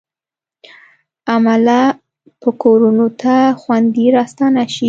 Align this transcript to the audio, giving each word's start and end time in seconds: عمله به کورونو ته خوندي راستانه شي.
عمله 1.31 1.81
به 2.39 2.49
کورونو 2.63 3.07
ته 3.21 3.35
خوندي 3.61 4.05
راستانه 4.17 4.63
شي. 4.73 4.79